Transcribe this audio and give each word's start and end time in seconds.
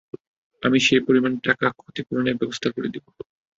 আমি 0.63 0.77
সেই 0.79 1.01
পরিমাণ 1.07 1.33
টাকা 1.45 1.67
ক্ষতিপূরণের 1.79 2.39
ব্যবস্থা 2.39 2.69
করে 2.71 2.87
দিব। 2.93 3.05